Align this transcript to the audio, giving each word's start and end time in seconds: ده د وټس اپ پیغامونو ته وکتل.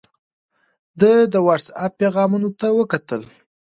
ده 0.99 1.11
د 1.33 1.35
وټس 1.47 1.65
اپ 1.83 1.91
پیغامونو 2.01 2.49
ته 2.59 2.67
وکتل. 2.79 3.21